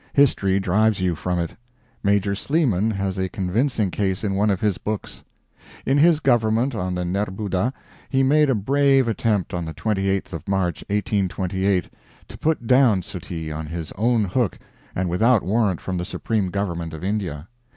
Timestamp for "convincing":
3.29-3.91